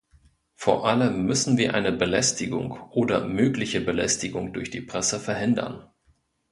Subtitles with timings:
[0.55, 5.91] Vor allem müssen wir eine Belästigung oder mögliche Belästigung durch die Presse verhindern.